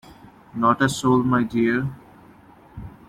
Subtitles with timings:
[0.55, 1.87] Not a soul, my dear.